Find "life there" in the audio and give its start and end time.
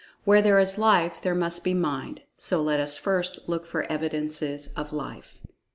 0.79-1.35